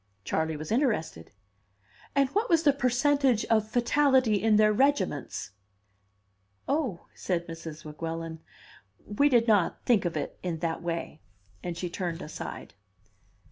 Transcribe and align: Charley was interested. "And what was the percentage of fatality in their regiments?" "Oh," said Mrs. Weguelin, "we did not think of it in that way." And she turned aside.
Charley 0.23 0.57
was 0.57 0.71
interested. 0.71 1.29
"And 2.15 2.29
what 2.29 2.49
was 2.49 2.63
the 2.63 2.73
percentage 2.73 3.45
of 3.51 3.69
fatality 3.69 4.41
in 4.41 4.55
their 4.55 4.73
regiments?" 4.73 5.51
"Oh," 6.67 7.05
said 7.13 7.45
Mrs. 7.45 7.85
Weguelin, 7.85 8.39
"we 9.05 9.29
did 9.29 9.47
not 9.47 9.85
think 9.85 10.05
of 10.05 10.17
it 10.17 10.39
in 10.41 10.57
that 10.57 10.81
way." 10.81 11.19
And 11.61 11.77
she 11.77 11.87
turned 11.91 12.23
aside. 12.23 12.73